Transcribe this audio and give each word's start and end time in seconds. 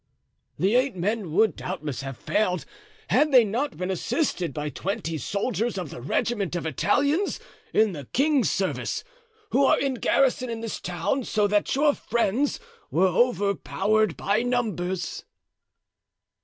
"The 0.57 0.73
eight 0.73 0.95
men 0.95 1.31
would 1.33 1.55
doubtless 1.55 2.01
have 2.01 2.17
failed 2.17 2.65
had 3.11 3.31
they 3.31 3.45
not 3.45 3.77
been 3.77 3.91
assisted 3.91 4.51
by 4.51 4.71
twenty 4.71 5.15
soldiers 5.19 5.77
of 5.77 5.91
the 5.91 6.01
regiment 6.01 6.55
of 6.55 6.65
Italians 6.65 7.39
in 7.71 7.91
the 7.91 8.05
king's 8.05 8.49
service, 8.49 9.03
who 9.51 9.63
are 9.63 9.79
in 9.79 9.93
garrison 9.93 10.49
in 10.49 10.61
this 10.61 10.79
town 10.81 11.23
so 11.23 11.45
that 11.45 11.75
your 11.75 11.93
friends 11.93 12.59
were 12.89 13.09
overpowered 13.09 14.17
by 14.17 14.41
numbers." 14.41 15.23